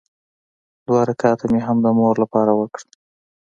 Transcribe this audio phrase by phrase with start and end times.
[0.85, 2.89] دوه رکعته مې هم د مور لپاره وکړل.